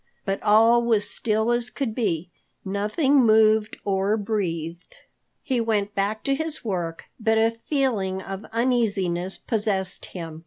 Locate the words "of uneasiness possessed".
8.19-10.05